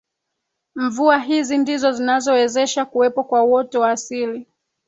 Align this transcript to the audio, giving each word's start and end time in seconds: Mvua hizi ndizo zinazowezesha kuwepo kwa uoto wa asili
Mvua 0.75 1.19
hizi 1.19 1.57
ndizo 1.57 1.91
zinazowezesha 1.91 2.85
kuwepo 2.85 3.23
kwa 3.23 3.43
uoto 3.43 3.79
wa 3.79 3.91
asili 3.91 4.47